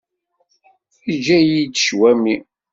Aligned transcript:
Yeǧǧa-yi-d 1.07 1.73
ccwami. 1.81 2.35